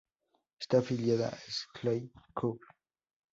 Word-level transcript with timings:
Está 0.63 0.75
afiliada 0.79 1.27
a 1.29 1.37
Style 1.59 2.09
Cube. 2.33 2.65